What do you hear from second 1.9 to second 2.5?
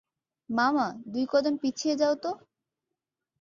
যাও তো।